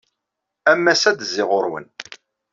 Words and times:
Am 0.71 0.85
wass-a 0.87 1.07
ad 1.09 1.17
d-zziɣ 1.19 1.47
ɣur-wen. 1.51 1.85